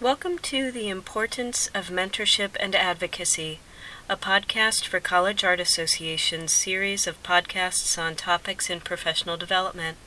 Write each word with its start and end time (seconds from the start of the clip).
Welcome 0.00 0.38
to 0.38 0.72
The 0.72 0.88
Importance 0.88 1.68
of 1.74 1.90
Mentorship 1.90 2.56
and 2.58 2.74
Advocacy, 2.74 3.60
a 4.08 4.16
podcast 4.16 4.86
for 4.86 4.98
College 4.98 5.44
Art 5.44 5.60
Association's 5.60 6.52
series 6.52 7.06
of 7.06 7.22
podcasts 7.22 8.02
on 8.02 8.14
topics 8.14 8.70
in 8.70 8.80
professional 8.80 9.36
development. 9.36 9.98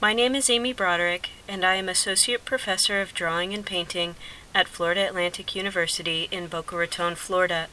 My 0.00 0.14
name 0.14 0.34
is 0.34 0.48
Amy 0.48 0.72
Broderick, 0.72 1.28
and 1.46 1.66
I 1.66 1.74
am 1.74 1.90
Associate 1.90 2.42
Professor 2.46 3.02
of 3.02 3.12
Drawing 3.12 3.52
and 3.52 3.66
Painting 3.66 4.14
at 4.54 4.68
Florida 4.68 5.06
Atlantic 5.06 5.54
University 5.54 6.28
in 6.30 6.46
Boca 6.46 6.74
Raton, 6.74 7.14
Florida. 7.14 7.66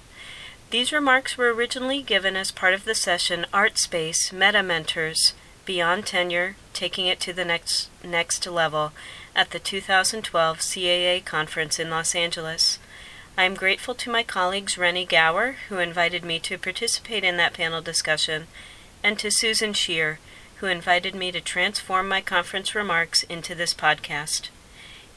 These 0.70 0.92
remarks 0.92 1.38
were 1.38 1.54
originally 1.54 2.02
given 2.02 2.36
as 2.36 2.52
part 2.52 2.74
of 2.74 2.84
the 2.84 2.94
session 2.94 3.46
Art 3.54 3.78
Space 3.78 4.34
Meta 4.34 4.64
Mentors 4.64 5.34
Beyond 5.64 6.06
Tenure, 6.08 6.58
Taking 6.74 7.08
It 7.08 7.22
to 7.22 7.32
the 7.32 7.46
Next, 7.46 7.88
next 8.04 8.46
Level 8.46 8.92
at 9.36 9.52
the 9.52 9.60
2012 9.60 10.60
CAA 10.60 11.24
conference 11.26 11.80
in 11.80 11.90
Los 11.90 12.16
Angeles. 12.16 12.80
I 13.38 13.46
am 13.46 13.56
grateful 13.56 13.96
to 13.96 14.12
my 14.12 14.22
colleagues 14.22 14.78
Rennie 14.78 15.06
Gower, 15.06 15.56
who 15.70 15.80
invited 15.80 16.24
me 16.24 16.40
to 16.42 16.58
participate 16.58 17.24
in 17.24 17.38
that 17.38 17.54
panel 17.54 17.82
discussion, 17.82 18.48
and 19.04 19.18
to 19.20 19.32
Susan 19.32 19.74
Shear, 19.74 20.20
who 20.58 20.68
invited 20.68 21.16
me 21.16 21.32
to 21.32 21.42
transform 21.42 22.08
my 22.08 22.22
conference 22.22 22.76
remarks 22.76 23.24
into 23.24 23.56
this 23.56 23.74
podcast. 23.74 24.50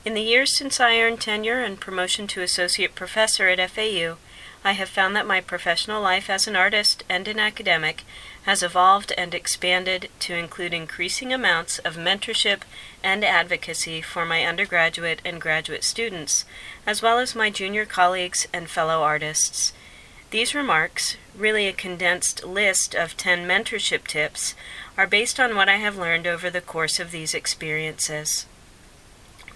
In 0.04 0.14
the 0.14 0.22
years 0.22 0.56
since 0.56 0.80
I 0.80 0.98
earned 0.98 1.20
tenure 1.20 1.62
and 1.62 1.78
promotion 1.78 2.26
to 2.28 2.42
associate 2.42 2.94
professor 2.94 3.48
at 3.48 3.70
FAU, 3.70 4.16
I 4.64 4.72
have 4.72 4.88
found 4.88 5.14
that 5.14 5.26
my 5.26 5.40
professional 5.40 6.00
life 6.00 6.30
as 6.30 6.48
an 6.48 6.56
artist 6.56 7.04
and 7.08 7.28
an 7.28 7.38
academic 7.38 8.04
has 8.46 8.62
evolved 8.62 9.12
and 9.18 9.34
expanded 9.34 10.08
to 10.20 10.32
include 10.32 10.72
increasing 10.72 11.32
amounts 11.32 11.80
of 11.80 11.96
mentorship 11.96 12.60
and 13.02 13.24
advocacy 13.24 14.00
for 14.00 14.24
my 14.24 14.44
undergraduate 14.44 15.20
and 15.24 15.40
graduate 15.40 15.82
students, 15.82 16.44
as 16.86 17.02
well 17.02 17.18
as 17.18 17.34
my 17.34 17.50
junior 17.50 17.84
colleagues 17.84 18.46
and 18.52 18.70
fellow 18.70 19.02
artists. 19.02 19.72
These 20.30 20.54
remarks, 20.54 21.16
really 21.36 21.66
a 21.66 21.72
condensed 21.72 22.44
list 22.44 22.94
of 22.94 23.16
10 23.16 23.48
mentorship 23.48 24.06
tips, 24.06 24.54
are 24.96 25.08
based 25.08 25.40
on 25.40 25.56
what 25.56 25.68
I 25.68 25.76
have 25.76 25.98
learned 25.98 26.28
over 26.28 26.48
the 26.48 26.60
course 26.60 27.00
of 27.00 27.10
these 27.10 27.34
experiences. 27.34 28.46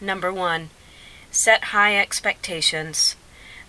Number 0.00 0.32
one, 0.32 0.70
set 1.30 1.66
high 1.66 1.96
expectations. 1.96 3.14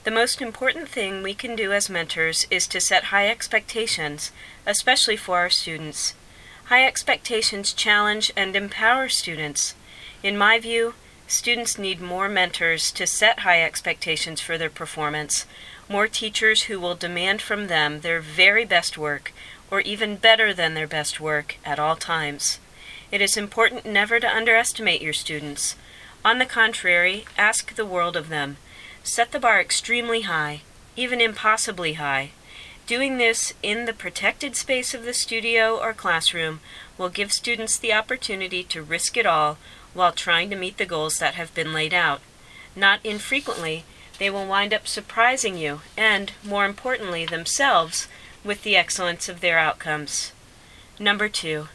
The 0.04 0.10
most 0.10 0.42
important 0.42 0.90
thing 0.90 1.22
we 1.22 1.36
can 1.36 1.56
do 1.56 1.72
as 1.72 1.88
mentors 1.88 2.48
is 2.50 2.66
to 2.70 2.82
set 2.82 3.06
high 3.06 3.30
expectations, 3.30 4.32
especially 4.66 5.16
for 5.16 5.38
our 5.38 5.52
students. 5.52 6.16
High 6.66 6.88
expectations 6.88 7.72
challenge 7.72 8.32
and 8.36 8.56
empower 8.56 9.10
students. 9.10 9.76
In 10.24 10.40
my 10.40 10.58
view, 10.58 10.96
students 11.28 11.78
need 11.78 12.02
more 12.02 12.28
mentors 12.28 12.92
to 12.94 13.06
set 13.06 13.42
high 13.42 13.62
expectations 13.62 14.42
for 14.42 14.58
their 14.58 14.72
performance, 14.72 15.46
more 15.88 16.08
teachers 16.08 16.64
who 16.64 16.80
will 16.80 16.96
demand 16.96 17.44
from 17.44 17.68
them 17.68 18.02
their 18.02 18.22
very 18.22 18.66
best 18.66 18.98
work, 18.98 19.32
or 19.70 19.82
even 19.82 20.16
better 20.16 20.52
than 20.52 20.74
their 20.74 20.88
best 20.88 21.20
work, 21.20 21.58
at 21.64 21.78
all 21.78 21.96
times. 21.96 22.58
It 23.12 23.22
is 23.22 23.38
important 23.38 23.86
never 23.86 24.20
to 24.20 24.36
underestimate 24.36 25.04
your 25.04 25.14
students. 25.14 25.76
On 26.26 26.40
the 26.40 26.46
contrary, 26.48 27.26
ask 27.38 27.76
the 27.76 27.86
world 27.86 28.16
of 28.16 28.30
them. 28.30 28.58
Set 29.04 29.32
the 29.32 29.40
bar 29.40 29.60
extremely 29.60 30.22
high, 30.22 30.62
even 30.96 31.20
impossibly 31.20 31.94
high. 31.94 32.32
Doing 32.86 33.18
this 33.18 33.54
in 33.64 33.86
the 33.86 33.94
protected 33.94 34.56
space 34.56 34.94
of 34.94 35.04
the 35.04 35.14
studio 35.14 35.78
or 35.78 35.94
classroom 35.94 36.60
will 36.98 37.10
give 37.10 37.32
students 37.32 37.78
the 37.78 37.94
opportunity 37.94 38.64
to 38.66 38.82
risk 38.82 39.18
it 39.18 39.26
all 39.26 39.58
while 39.94 40.12
trying 40.12 40.50
to 40.50 40.56
meet 40.56 40.78
the 40.78 40.86
goals 40.86 41.18
that 41.20 41.36
have 41.36 41.54
been 41.54 41.74
laid 41.74 41.94
out. 41.94 42.22
Not 42.76 43.00
infrequently, 43.04 43.86
they 44.20 44.30
will 44.30 44.46
wind 44.46 44.74
up 44.74 44.88
surprising 44.88 45.58
you 45.58 45.82
and, 45.98 46.32
more 46.44 46.66
importantly, 46.66 47.26
themselves 47.26 48.08
with 48.44 48.64
the 48.64 48.76
excellence 48.76 49.28
of 49.28 49.42
their 49.42 49.58
outcomes. 49.58 50.32
Number 51.00 51.28
two, 51.28 51.70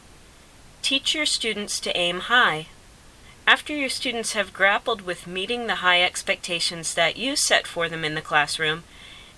teach 0.81 1.13
your 1.13 1.25
students 1.25 1.79
to 1.81 1.97
aim 1.97 2.21
high. 2.21 2.67
After 3.47 3.73
your 3.73 3.87
students 3.87 4.33
have 4.33 4.51
grappled 4.51 5.03
with 5.03 5.25
meeting 5.25 5.67
the 5.67 5.75
high 5.75 6.03
expectations 6.03 6.93
that 6.95 7.15
you 7.15 7.37
set 7.37 7.65
for 7.65 7.87
them 7.87 8.03
in 8.03 8.13
the 8.13 8.21
classroom, 8.21 8.83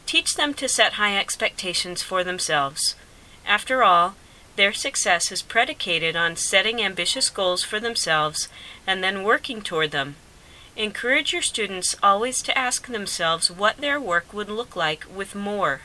teach 0.08 0.34
them 0.34 0.56
to 0.56 0.68
set 0.68 0.94
high 0.94 1.16
expectations 1.16 2.02
for 2.02 2.24
themselves. 2.24 2.96
After 3.46 3.84
all, 3.84 4.16
their 4.56 4.74
success 4.74 5.32
is 5.32 5.44
predicated 5.44 6.16
on 6.16 6.36
setting 6.36 6.82
ambitious 6.82 7.30
goals 7.30 7.64
for 7.64 7.80
themselves 7.80 8.50
and 8.88 9.04
then 9.04 9.22
working 9.22 9.62
toward 9.62 9.92
them. 9.92 10.16
Encourage 10.76 11.32
your 11.32 11.44
students 11.44 11.96
always 12.02 12.42
to 12.42 12.58
ask 12.58 12.88
themselves 12.88 13.52
what 13.52 13.78
their 13.78 14.02
work 14.02 14.34
would 14.34 14.50
look 14.50 14.76
like 14.76 15.06
with 15.16 15.36
more 15.36 15.82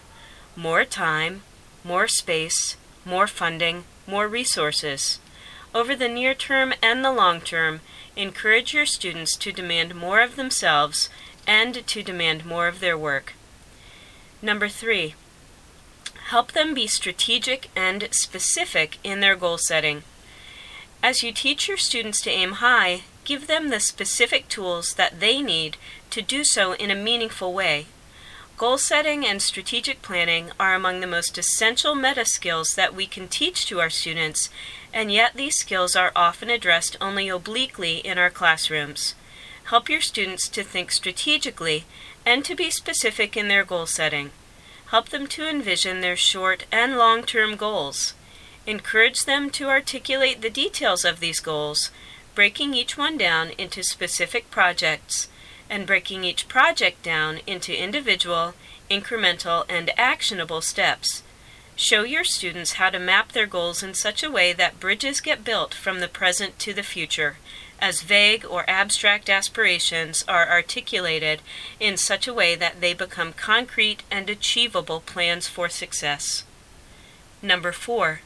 more 0.56 0.84
time, 0.86 1.42
more 1.84 2.08
space, 2.08 2.76
more 3.04 3.26
funding, 3.26 3.84
more 4.06 4.28
resources. 4.28 5.18
Over 5.74 5.96
the 5.96 6.08
near 6.08 6.34
term 6.34 6.72
and 6.80 7.04
the 7.04 7.10
long 7.10 7.40
term, 7.40 7.80
encourage 8.16 8.72
your 8.72 8.86
students 8.86 9.36
to 9.36 9.52
demand 9.52 9.94
more 9.94 10.20
of 10.20 10.36
themselves 10.36 11.08
and 11.46 11.86
to 11.86 12.02
demand 12.02 12.44
more 12.44 12.68
of 12.68 12.80
their 12.80 12.96
work. 12.96 13.34
Number 14.40 14.68
three, 14.68 15.14
help 16.28 16.52
them 16.52 16.74
be 16.74 16.86
strategic 16.86 17.70
and 17.76 18.08
specific 18.10 18.98
in 19.02 19.20
their 19.20 19.36
goal 19.36 19.58
setting. 19.58 20.02
As 21.02 21.22
you 21.22 21.32
teach 21.32 21.68
your 21.68 21.76
students 21.76 22.20
to 22.22 22.30
aim 22.30 22.52
high, 22.52 23.02
give 23.24 23.46
them 23.46 23.68
the 23.68 23.80
specific 23.80 24.48
tools 24.48 24.94
that 24.94 25.20
they 25.20 25.42
need 25.42 25.76
to 26.10 26.22
do 26.22 26.44
so 26.44 26.72
in 26.72 26.90
a 26.90 26.94
meaningful 26.94 27.52
way. 27.52 27.86
Goal 28.56 28.78
setting 28.78 29.26
and 29.26 29.42
strategic 29.42 30.00
planning 30.00 30.52
are 30.60 30.74
among 30.74 31.00
the 31.00 31.08
most 31.08 31.36
essential 31.36 31.94
meta 31.94 32.24
skills 32.24 32.74
that 32.76 32.94
we 32.94 33.06
can 33.06 33.26
teach 33.26 33.66
to 33.66 33.80
our 33.80 33.90
students 33.90 34.48
and 34.94 35.10
yet 35.10 35.34
these 35.34 35.58
skills 35.58 35.96
are 35.96 36.12
often 36.14 36.48
addressed 36.48 36.96
only 37.00 37.28
obliquely 37.28 37.96
in 37.98 38.16
our 38.16 38.30
classrooms. 38.30 39.16
Help 39.64 39.88
your 39.88 40.00
students 40.00 40.48
to 40.48 40.62
think 40.62 40.92
strategically 40.92 41.84
and 42.24 42.44
to 42.44 42.54
be 42.54 42.70
specific 42.70 43.36
in 43.36 43.48
their 43.48 43.64
goal 43.64 43.86
setting. 43.86 44.30
Help 44.86 45.08
them 45.08 45.26
to 45.26 45.48
envision 45.48 46.00
their 46.00 46.16
short 46.16 46.64
and 46.70 46.96
long 46.96 47.24
term 47.24 47.56
goals. 47.56 48.14
Encourage 48.66 49.24
them 49.24 49.50
to 49.50 49.68
articulate 49.68 50.40
the 50.40 50.48
details 50.48 51.04
of 51.04 51.18
these 51.18 51.40
goals, 51.40 51.90
breaking 52.36 52.72
each 52.72 52.96
one 52.96 53.18
down 53.18 53.50
into 53.58 53.82
specific 53.82 54.48
projects, 54.50 55.28
and 55.68 55.86
breaking 55.86 56.22
each 56.22 56.46
project 56.46 57.02
down 57.02 57.40
into 57.46 57.76
individual, 57.76 58.54
incremental, 58.88 59.64
and 59.68 59.90
actionable 59.98 60.60
steps 60.60 61.24
Show 61.76 62.04
your 62.04 62.22
students 62.22 62.74
how 62.74 62.90
to 62.90 63.00
map 63.00 63.32
their 63.32 63.48
goals 63.48 63.82
in 63.82 63.94
such 63.94 64.22
a 64.22 64.30
way 64.30 64.52
that 64.52 64.78
bridges 64.78 65.20
get 65.20 65.44
built 65.44 65.74
from 65.74 65.98
the 65.98 66.06
present 66.06 66.56
to 66.60 66.72
the 66.72 66.84
future, 66.84 67.36
as 67.80 68.02
vague 68.02 68.44
or 68.44 68.68
abstract 68.70 69.28
aspirations 69.28 70.24
are 70.28 70.48
articulated 70.48 71.42
in 71.80 71.96
such 71.96 72.28
a 72.28 72.34
way 72.34 72.54
that 72.54 72.80
they 72.80 72.94
become 72.94 73.32
concrete 73.32 74.04
and 74.08 74.30
achievable 74.30 75.00
plans 75.00 75.48
for 75.48 75.68
success. 75.68 76.44
Number 77.42 77.72
four, 77.72 78.20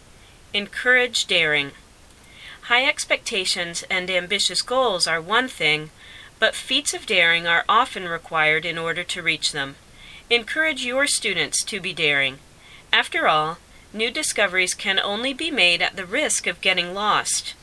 encourage 0.53 1.27
daring. 1.27 1.73
High 2.63 2.85
expectations 2.85 3.83
and 3.89 4.11
ambitious 4.11 4.61
goals 4.61 5.07
are 5.07 5.23
one 5.23 5.49
thing, 5.49 5.89
but 6.39 6.55
feats 6.55 6.93
of 6.93 7.07
daring 7.07 7.47
are 7.47 7.65
often 7.67 8.07
required 8.11 8.67
in 8.67 8.77
order 8.77 9.05
to 9.05 9.23
reach 9.23 9.53
them. 9.53 9.77
Encourage 10.29 10.85
your 10.85 11.07
students 11.07 11.65
to 11.65 11.81
be 11.81 11.95
daring. 11.95 12.39
After 12.93 13.29
all, 13.29 13.59
new 13.93 14.11
discoveries 14.11 14.75
can 14.75 14.99
only 14.99 15.33
be 15.33 15.51
made 15.51 15.83
at 15.83 15.97
the 15.97 16.07
risk 16.07 16.47
of 16.47 16.61
getting 16.61 16.95
lost. 16.95 17.55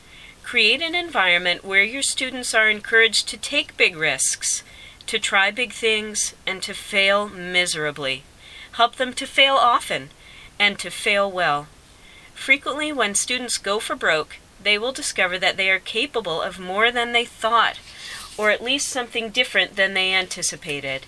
Create 0.42 0.80
an 0.80 0.94
environment 0.94 1.64
where 1.64 1.82
your 1.82 2.02
students 2.02 2.54
are 2.54 2.70
encouraged 2.70 3.28
to 3.28 3.36
take 3.36 3.76
big 3.76 3.96
risks, 3.96 4.62
to 5.06 5.18
try 5.18 5.50
big 5.50 5.72
things, 5.72 6.34
and 6.46 6.62
to 6.62 6.72
fail 6.72 7.28
miserably. 7.28 8.22
Help 8.72 8.96
them 8.96 9.12
to 9.14 9.26
fail 9.26 9.54
often 9.54 10.10
and 10.58 10.78
to 10.78 10.90
fail 10.90 11.30
well. 11.30 11.66
Frequently, 12.34 12.92
when 12.92 13.14
students 13.14 13.58
go 13.58 13.80
for 13.80 13.96
broke, 13.96 14.36
they 14.62 14.78
will 14.78 14.92
discover 14.92 15.38
that 15.38 15.56
they 15.56 15.70
are 15.70 15.78
capable 15.78 16.40
of 16.40 16.58
more 16.58 16.90
than 16.92 17.12
they 17.12 17.24
thought, 17.24 17.78
or 18.38 18.50
at 18.50 18.62
least 18.62 18.88
something 18.88 19.30
different 19.30 19.76
than 19.76 19.94
they 19.94 20.12
anticipated. 20.14 21.06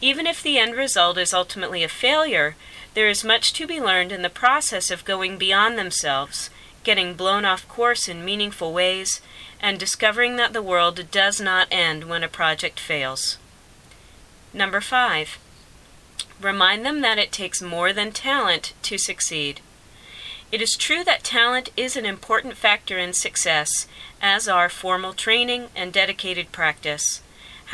Even 0.00 0.26
if 0.26 0.42
the 0.42 0.58
end 0.58 0.74
result 0.74 1.16
is 1.18 1.32
ultimately 1.32 1.82
a 1.82 1.88
failure, 1.88 2.56
there 2.94 3.08
is 3.08 3.24
much 3.24 3.52
to 3.54 3.66
be 3.66 3.80
learned 3.80 4.12
in 4.12 4.22
the 4.22 4.30
process 4.30 4.90
of 4.90 5.04
going 5.04 5.38
beyond 5.38 5.78
themselves, 5.78 6.50
getting 6.84 7.14
blown 7.14 7.44
off 7.44 7.66
course 7.68 8.08
in 8.08 8.24
meaningful 8.24 8.72
ways, 8.72 9.20
and 9.60 9.78
discovering 9.78 10.36
that 10.36 10.52
the 10.52 10.62
world 10.62 11.10
does 11.10 11.40
not 11.40 11.68
end 11.70 12.04
when 12.04 12.22
a 12.22 12.28
project 12.28 12.78
fails. 12.78 13.38
Number 14.52 14.80
five, 14.80 15.38
remind 16.40 16.84
them 16.84 17.00
that 17.00 17.18
it 17.18 17.32
takes 17.32 17.62
more 17.62 17.92
than 17.92 18.12
talent 18.12 18.74
to 18.82 18.98
succeed. 18.98 19.60
It 20.52 20.62
is 20.62 20.76
true 20.76 21.02
that 21.02 21.24
talent 21.24 21.70
is 21.76 21.96
an 21.96 22.06
important 22.06 22.56
factor 22.56 22.98
in 22.98 23.12
success, 23.12 23.88
as 24.22 24.46
are 24.46 24.68
formal 24.68 25.12
training 25.12 25.68
and 25.74 25.92
dedicated 25.92 26.52
practice. 26.52 27.22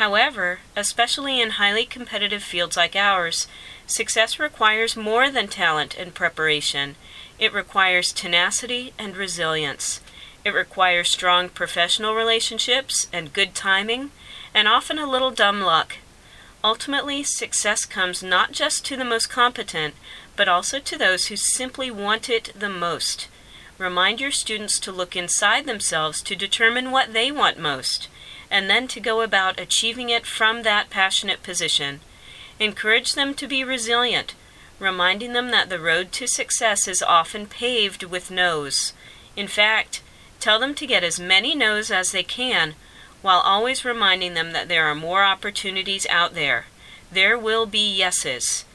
However, 0.01 0.61
especially 0.75 1.39
in 1.39 1.61
highly 1.61 1.85
competitive 1.85 2.41
fields 2.41 2.75
like 2.75 2.95
ours, 2.95 3.47
success 3.85 4.39
requires 4.39 4.95
more 4.97 5.29
than 5.29 5.47
talent 5.47 5.95
and 5.95 6.11
preparation. 6.11 6.95
It 7.37 7.53
requires 7.53 8.11
tenacity 8.11 8.93
and 8.97 9.15
resilience. 9.15 10.01
It 10.43 10.55
requires 10.55 11.11
strong 11.11 11.49
professional 11.49 12.15
relationships 12.15 13.09
and 13.13 13.31
good 13.31 13.53
timing, 13.53 14.09
and 14.55 14.67
often 14.67 14.97
a 14.97 15.05
little 15.05 15.29
dumb 15.29 15.61
luck. 15.61 15.97
Ultimately, 16.63 17.21
success 17.21 17.85
comes 17.85 18.23
not 18.23 18.53
just 18.53 18.83
to 18.85 18.97
the 18.97 19.05
most 19.05 19.29
competent, 19.29 19.93
but 20.35 20.47
also 20.47 20.79
to 20.79 20.97
those 20.97 21.27
who 21.27 21.35
simply 21.35 21.91
want 21.91 22.27
it 22.27 22.51
the 22.57 22.69
most. 22.69 23.27
Remind 23.77 24.19
your 24.19 24.31
students 24.31 24.79
to 24.79 24.91
look 24.91 25.15
inside 25.15 25.67
themselves 25.67 26.23
to 26.23 26.35
determine 26.35 26.89
what 26.89 27.13
they 27.13 27.31
want 27.31 27.59
most 27.59 28.07
and 28.51 28.69
then 28.69 28.87
to 28.89 28.99
go 28.99 29.21
about 29.21 29.59
achieving 29.59 30.09
it 30.09 30.25
from 30.25 30.61
that 30.61 30.89
passionate 30.89 31.41
position. 31.41 32.01
Encourage 32.59 33.15
them 33.15 33.33
to 33.33 33.47
be 33.47 33.63
resilient, 33.63 34.35
reminding 34.77 35.31
them 35.31 35.49
that 35.51 35.69
the 35.69 35.79
road 35.79 36.11
to 36.11 36.27
success 36.27 36.87
is 36.87 37.01
often 37.01 37.47
paved 37.47 38.03
with 38.03 38.29
no's. 38.29 38.91
In 39.37 39.47
fact, 39.47 40.01
tell 40.41 40.59
them 40.59 40.75
to 40.75 40.85
get 40.85 41.03
as 41.03 41.19
many 41.19 41.55
no's 41.55 41.89
as 41.89 42.11
they 42.11 42.23
can, 42.23 42.75
while 43.21 43.39
always 43.39 43.85
reminding 43.85 44.33
them 44.33 44.51
that 44.51 44.67
there 44.67 44.85
are 44.85 44.95
more 44.95 45.23
opportunities 45.23 46.05
out 46.09 46.33
there. 46.33 46.65
There 47.11 47.37
will 47.37 47.65
be 47.65 47.95
yeses. 47.95 48.65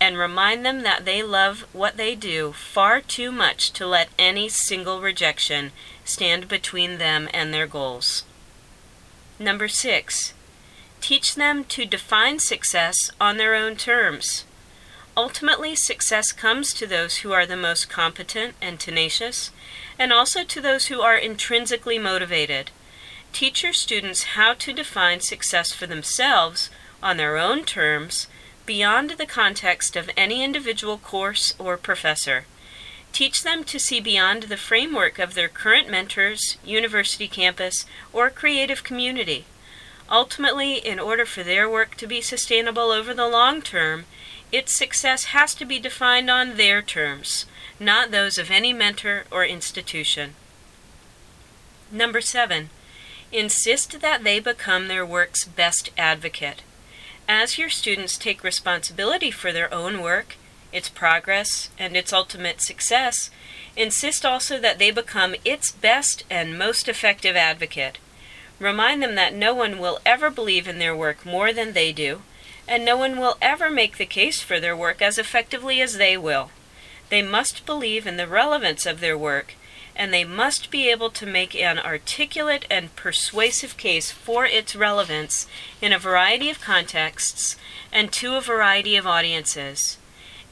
And 0.00 0.16
remind 0.16 0.64
them 0.64 0.82
that 0.82 1.04
they 1.04 1.22
love 1.22 1.66
what 1.74 1.98
they 1.98 2.14
do 2.14 2.52
far 2.52 3.02
too 3.02 3.30
much 3.30 3.70
to 3.74 3.86
let 3.86 4.08
any 4.18 4.48
single 4.48 5.02
rejection 5.02 5.72
stand 6.04 6.48
between 6.48 6.96
them 6.96 7.28
and 7.34 7.52
their 7.52 7.66
goals. 7.66 8.24
Number 9.40 9.68
six, 9.68 10.34
teach 11.00 11.34
them 11.34 11.64
to 11.64 11.86
define 11.86 12.40
success 12.40 13.10
on 13.18 13.38
their 13.38 13.54
own 13.54 13.74
terms. 13.74 14.44
Ultimately, 15.16 15.74
success 15.74 16.30
comes 16.30 16.74
to 16.74 16.86
those 16.86 17.18
who 17.18 17.32
are 17.32 17.46
the 17.46 17.56
most 17.56 17.88
competent 17.88 18.54
and 18.60 18.78
tenacious, 18.78 19.50
and 19.98 20.12
also 20.12 20.44
to 20.44 20.60
those 20.60 20.88
who 20.88 21.00
are 21.00 21.16
intrinsically 21.16 21.98
motivated. 21.98 22.70
Teach 23.32 23.62
your 23.62 23.72
students 23.72 24.34
how 24.34 24.52
to 24.52 24.74
define 24.74 25.20
success 25.20 25.72
for 25.72 25.86
themselves 25.86 26.68
on 27.02 27.16
their 27.16 27.38
own 27.38 27.64
terms 27.64 28.26
beyond 28.66 29.12
the 29.12 29.24
context 29.24 29.96
of 29.96 30.10
any 30.18 30.44
individual 30.44 30.98
course 30.98 31.54
or 31.58 31.78
professor. 31.78 32.44
Teach 33.12 33.42
them 33.42 33.64
to 33.64 33.78
see 33.78 34.00
beyond 34.00 34.44
the 34.44 34.56
framework 34.56 35.18
of 35.18 35.34
their 35.34 35.48
current 35.48 35.90
mentors, 35.90 36.56
university 36.64 37.28
campus, 37.28 37.84
or 38.12 38.30
creative 38.30 38.84
community. 38.84 39.44
Ultimately, 40.10 40.74
in 40.74 40.98
order 40.98 41.24
for 41.24 41.42
their 41.42 41.68
work 41.68 41.96
to 41.96 42.06
be 42.06 42.20
sustainable 42.20 42.90
over 42.90 43.14
the 43.14 43.28
long 43.28 43.62
term, 43.62 44.04
its 44.50 44.74
success 44.74 45.24
has 45.26 45.54
to 45.54 45.64
be 45.64 45.78
defined 45.78 46.28
on 46.28 46.56
their 46.56 46.82
terms, 46.82 47.46
not 47.78 48.10
those 48.10 48.38
of 48.38 48.50
any 48.50 48.72
mentor 48.72 49.24
or 49.30 49.44
institution. 49.44 50.34
Number 51.92 52.20
seven, 52.20 52.70
insist 53.32 54.00
that 54.00 54.24
they 54.24 54.40
become 54.40 54.88
their 54.88 55.06
work's 55.06 55.44
best 55.44 55.90
advocate. 55.96 56.62
As 57.28 57.58
your 57.58 57.70
students 57.70 58.18
take 58.18 58.42
responsibility 58.42 59.30
for 59.30 59.52
their 59.52 59.72
own 59.72 60.00
work, 60.00 60.34
its 60.72 60.88
progress, 60.88 61.70
and 61.78 61.96
its 61.96 62.12
ultimate 62.12 62.60
success, 62.60 63.30
insist 63.76 64.24
also 64.24 64.58
that 64.58 64.78
they 64.78 64.90
become 64.90 65.34
its 65.44 65.70
best 65.70 66.24
and 66.30 66.58
most 66.58 66.88
effective 66.88 67.36
advocate. 67.36 67.98
Remind 68.58 69.02
them 69.02 69.14
that 69.14 69.34
no 69.34 69.54
one 69.54 69.78
will 69.78 70.00
ever 70.04 70.30
believe 70.30 70.68
in 70.68 70.78
their 70.78 70.94
work 70.94 71.24
more 71.24 71.52
than 71.52 71.72
they 71.72 71.92
do, 71.92 72.22
and 72.68 72.84
no 72.84 72.96
one 72.96 73.18
will 73.18 73.36
ever 73.40 73.70
make 73.70 73.96
the 73.96 74.06
case 74.06 74.40
for 74.40 74.60
their 74.60 74.76
work 74.76 75.00
as 75.00 75.18
effectively 75.18 75.80
as 75.80 75.96
they 75.96 76.16
will. 76.16 76.50
They 77.08 77.22
must 77.22 77.66
believe 77.66 78.06
in 78.06 78.16
the 78.16 78.28
relevance 78.28 78.86
of 78.86 79.00
their 79.00 79.18
work, 79.18 79.54
and 79.96 80.14
they 80.14 80.24
must 80.24 80.70
be 80.70 80.88
able 80.88 81.10
to 81.10 81.26
make 81.26 81.54
an 81.54 81.78
articulate 81.78 82.64
and 82.70 82.94
persuasive 82.96 83.76
case 83.76 84.10
for 84.10 84.46
its 84.46 84.76
relevance 84.76 85.46
in 85.82 85.92
a 85.92 85.98
variety 85.98 86.48
of 86.48 86.60
contexts 86.60 87.56
and 87.92 88.12
to 88.12 88.36
a 88.36 88.40
variety 88.40 88.96
of 88.96 89.06
audiences. 89.06 89.98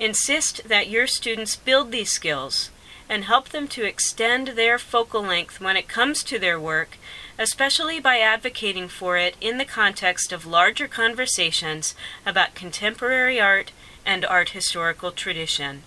Insist 0.01 0.69
that 0.69 0.89
your 0.89 1.07
students 1.07 1.57
build 1.57 1.91
these 1.91 2.13
skills 2.13 2.71
and 3.09 3.25
help 3.25 3.49
them 3.49 3.67
to 3.69 3.85
extend 3.85 4.49
their 4.49 4.79
focal 4.79 5.23
length 5.23 5.61
when 5.61 5.77
it 5.77 5.89
comes 5.89 6.23
to 6.25 6.39
their 6.39 6.61
work, 6.61 6.99
especially 7.39 7.99
by 7.99 8.19
advocating 8.19 8.87
for 8.89 9.17
it 9.17 9.35
in 9.41 9.59
the 9.59 9.65
context 9.65 10.33
of 10.33 10.47
larger 10.47 10.87
conversations 10.87 11.95
about 12.25 12.55
contemporary 12.55 13.41
art 13.41 13.73
and 14.05 14.25
art 14.25 14.51
historical 14.51 15.11
tradition. 15.11 15.83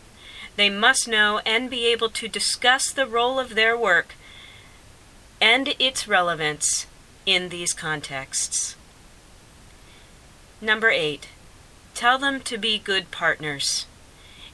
They 0.56 0.70
must 0.70 1.08
know 1.08 1.40
and 1.46 1.70
be 1.70 1.86
able 1.86 2.10
to 2.10 2.28
discuss 2.28 2.92
the 2.92 3.08
role 3.08 3.40
of 3.40 3.56
their 3.56 3.78
work 3.78 4.16
and 5.40 5.74
its 5.80 6.08
relevance 6.08 6.86
in 7.26 7.50
these 7.50 7.74
contexts. 7.74 8.76
Number 10.60 10.90
eight, 10.90 11.30
tell 11.94 12.20
them 12.20 12.42
to 12.42 12.58
be 12.58 12.78
good 12.78 13.10
partners. 13.12 13.86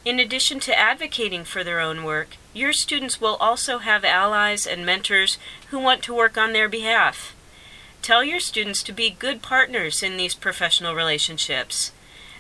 In 0.08 0.22
addition 0.22 0.62
to 0.62 0.80
advocating 0.80 1.44
for 1.44 1.66
their 1.66 1.82
own 1.82 2.06
work, 2.06 2.38
your 2.54 2.72
students 2.72 3.20
will 3.20 3.36
also 3.42 3.80
have 3.80 4.06
allies 4.06 4.66
and 4.66 4.86
mentors 4.86 5.38
who 5.70 5.80
want 5.80 6.02
to 6.04 6.14
work 6.14 6.38
on 6.38 6.54
their 6.54 6.70
behalf. 6.70 7.36
Tell 8.02 8.24
your 8.24 8.40
students 8.40 8.82
to 8.84 8.94
be 8.94 9.10
good 9.10 9.42
partners 9.42 10.02
in 10.02 10.16
these 10.16 10.34
professional 10.34 10.96
relationships. 10.96 11.92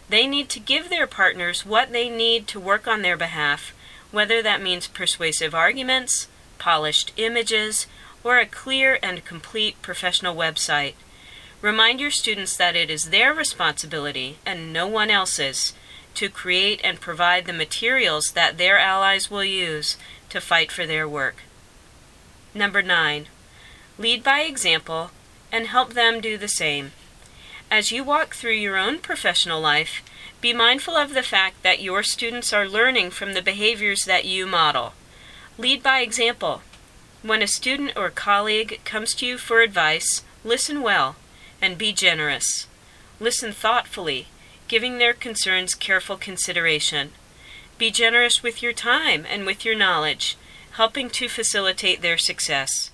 They 0.08 0.28
need 0.28 0.48
to 0.52 0.62
give 0.62 0.88
their 0.88 1.08
partners 1.08 1.66
what 1.66 1.92
they 1.92 2.08
need 2.08 2.48
to 2.48 2.58
work 2.58 2.88
on 2.88 3.02
their 3.02 3.18
behalf, 3.18 3.74
whether 4.12 4.42
that 4.42 4.62
means 4.62 4.88
persuasive 4.88 5.54
arguments, 5.54 6.30
polished 6.60 7.12
images, 7.18 7.86
or 8.24 8.40
a 8.40 8.46
clear 8.46 8.98
and 9.04 9.26
complete 9.26 9.82
professional 9.82 10.38
website. 10.38 10.94
Remind 11.62 12.00
your 12.00 12.12
students 12.12 12.56
that 12.56 12.78
it 12.78 12.90
is 12.90 13.10
their 13.10 13.34
responsibility 13.34 14.38
and 14.46 14.72
no 14.72 14.88
one 14.88 15.10
else's 15.10 15.74
to 16.18 16.30
create 16.30 16.82
and 16.84 17.00
provide 17.00 17.46
the 17.46 17.54
materials 17.54 18.32
that 18.32 18.58
their 18.58 18.80
allies 18.80 19.30
will 19.30 19.44
use 19.44 19.98
to 20.30 20.42
fight 20.42 20.72
for 20.72 20.86
their 20.86 21.08
work. 21.08 21.38
Number 22.56 22.82
9. 22.82 23.28
Lead 24.00 24.24
by 24.24 24.42
example 24.42 25.12
and 25.52 25.68
help 25.68 25.94
them 25.94 26.20
do 26.20 26.38
the 26.38 26.48
same. 26.48 26.92
As 27.70 27.92
you 27.92 28.04
walk 28.04 28.34
through 28.34 28.54
your 28.54 28.78
own 28.78 28.98
professional 28.98 29.62
life, 29.62 30.02
be 30.42 30.54
mindful 30.54 30.96
of 30.96 31.14
the 31.14 31.24
fact 31.24 31.62
that 31.62 31.82
your 31.82 32.02
students 32.02 32.52
are 32.52 32.68
learning 32.68 33.12
from 33.12 33.34
the 33.34 33.42
behaviors 33.42 34.06
that 34.06 34.26
you 34.26 34.48
model. 34.48 34.94
Lead 35.58 35.84
by 35.84 36.00
example. 36.00 36.62
When 37.22 37.44
a 37.44 37.48
student 37.48 37.94
or 37.96 38.10
colleague 38.10 38.80
comes 38.86 39.14
to 39.16 39.26
you 39.26 39.38
for 39.38 39.62
advice, 39.62 40.24
listen 40.44 40.82
well 40.82 41.16
and 41.62 41.78
be 41.78 41.94
generous. 41.94 42.68
Listen 43.20 43.52
thoughtfully 43.52 44.28
giving 44.68 44.98
their 44.98 45.14
concerns 45.14 45.76
careful 45.76 46.18
consideration. 46.18 47.12
Be 47.78 47.92
generous 47.92 48.44
with 48.44 48.62
your 48.64 48.74
time 48.74 49.26
and 49.30 49.46
with 49.46 49.64
your 49.64 49.76
knowledge, 49.76 50.38
helping 50.72 51.10
to 51.12 51.30
facilitate 51.30 52.02
their 52.02 52.18
success. 52.18 52.92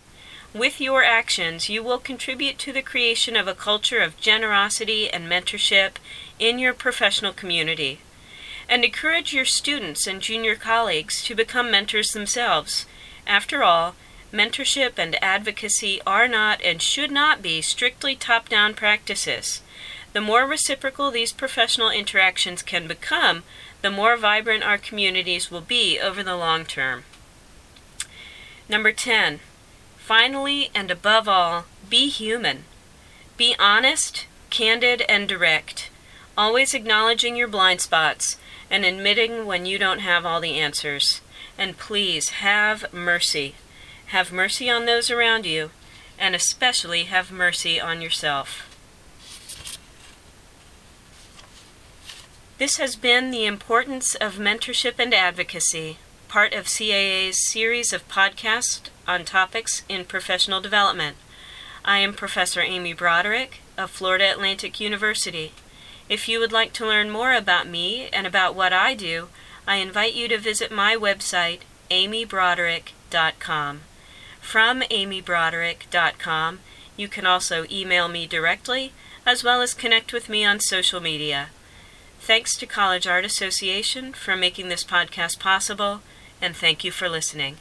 With 0.54 0.80
your 0.80 1.04
actions, 1.04 1.68
you 1.68 1.82
will 1.82 1.98
contribute 1.98 2.60
to 2.60 2.72
the 2.72 2.84
creation 2.84 3.36
of 3.36 3.48
a 3.48 3.56
culture 3.56 4.02
of 4.02 4.20
generosity 4.20 5.10
and 5.10 5.28
mentorship 5.28 5.94
in 6.38 6.60
your 6.60 6.74
professional 6.74 7.34
community. 7.34 8.00
And 8.70 8.86
encourage 8.86 9.34
your 9.34 9.46
students 9.46 10.06
and 10.06 10.22
junior 10.22 10.56
colleagues 10.56 11.24
to 11.24 11.34
become 11.34 11.72
mentors 11.72 12.12
themselves. 12.12 12.86
After 13.26 13.64
all, 13.64 13.96
mentorship 14.32 14.94
and 14.98 15.22
advocacy 15.24 16.02
are 16.06 16.28
not 16.28 16.62
and 16.62 16.82
should 16.82 17.12
not 17.12 17.42
be 17.42 17.62
strictly 17.62 18.16
top 18.16 18.48
down 18.48 18.74
practices. 18.76 19.62
The 20.14 20.22
more 20.22 20.46
reciprocal 20.46 21.10
these 21.10 21.34
professional 21.34 21.90
interactions 21.90 22.62
can 22.62 22.88
become, 22.88 23.44
the 23.82 23.92
more 23.92 24.16
vibrant 24.16 24.64
our 24.64 24.78
communities 24.78 25.50
will 25.50 25.62
be 25.62 26.00
over 26.00 26.24
the 26.24 26.38
long 26.38 26.66
term. 26.66 27.04
Number 28.70 28.92
10. 28.92 29.40
Finally, 29.98 30.70
and 30.76 30.92
above 30.92 31.28
all, 31.28 31.66
be 31.90 32.10
human. 32.10 32.64
Be 33.38 33.56
honest, 33.58 34.28
candid, 34.50 35.02
and 35.10 35.28
direct, 35.28 35.90
always 36.38 36.74
acknowledging 36.74 37.36
your 37.36 37.48
blind 37.48 37.82
spots 37.82 38.38
and 38.70 38.86
admitting 38.86 39.46
when 39.46 39.66
you 39.66 39.80
don't 39.80 40.00
have 40.00 40.26
all 40.26 40.40
the 40.40 40.60
answers. 40.60 41.22
And 41.58 41.78
please 41.78 42.30
have 42.30 42.92
mercy. 42.94 43.56
Have 44.08 44.32
mercy 44.32 44.70
on 44.70 44.86
those 44.86 45.10
around 45.10 45.46
you, 45.46 45.72
and 46.20 46.36
especially 46.36 47.06
have 47.06 47.32
mercy 47.32 47.82
on 47.82 48.02
yourself. 48.02 48.73
This 52.64 52.78
has 52.78 52.96
been 52.96 53.30
The 53.30 53.46
Importance 53.46 54.16
of 54.16 54.36
Mentorship 54.36 54.94
and 54.98 55.14
Advocacy, 55.14 55.98
part 56.30 56.54
of 56.54 56.68
CAA's 56.68 57.46
series 57.46 57.92
of 57.92 58.08
podcasts 58.08 58.84
on 59.06 59.26
topics 59.26 59.84
in 59.90 60.06
professional 60.06 60.62
development. 60.62 61.18
I 61.84 61.98
am 61.98 62.14
Professor 62.14 62.62
Amy 62.62 62.94
Broderick, 62.94 63.60
of 63.78 63.92
Florida 63.92 64.32
Atlantic 64.32 64.80
University. 64.80 65.52
If 66.08 66.30
you 66.30 66.40
would 66.40 66.54
like 66.54 66.72
to 66.76 66.86
learn 66.86 67.10
more 67.10 67.34
about 67.34 67.68
me 67.68 68.08
and 68.14 68.26
about 68.26 68.56
what 68.56 68.72
I 68.72 68.94
do, 68.94 69.28
I 69.68 69.76
invite 69.76 70.14
you 70.14 70.30
to 70.30 70.38
visit 70.38 70.72
my 70.72 70.96
website, 70.96 71.64
amybroderick.com. 71.92 73.82
From 74.40 74.82
amybroderick.com, 74.84 76.60
you 76.96 77.08
can 77.10 77.26
also 77.26 77.66
email 77.70 78.08
me 78.08 78.26
directly, 78.26 78.94
as 79.26 79.44
well 79.44 79.62
as 79.62 79.74
connect 79.74 80.14
with 80.14 80.30
me 80.30 80.46
on 80.46 80.62
social 80.62 81.02
media. 81.02 81.50
Thanks 82.26 82.56
to 82.56 82.66
College 82.66 83.06
Art 83.06 83.26
Association 83.26 84.14
for 84.14 84.38
making 84.38 84.70
this 84.70 84.86
podcast 84.86 85.40
possible, 85.40 86.00
and 86.42 86.56
thank 86.56 86.86
you 86.86 86.90
for 86.90 87.10
listening. 87.10 87.58